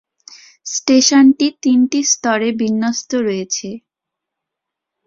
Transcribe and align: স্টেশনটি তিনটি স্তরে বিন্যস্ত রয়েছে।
স্টেশনটি 0.65 1.47
তিনটি 1.63 1.99
স্তরে 2.11 2.49
বিন্যস্ত 2.59 3.11
রয়েছে। 3.27 3.69